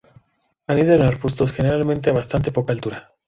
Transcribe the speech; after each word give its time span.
Anida 0.65 0.95
en 0.95 1.03
arbustos, 1.03 1.51
generalmente 1.51 2.09
a 2.09 2.13
bastante 2.13 2.51
poca 2.51 2.73
altura. 2.73 3.13